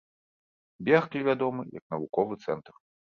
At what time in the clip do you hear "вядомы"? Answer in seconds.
1.27-1.61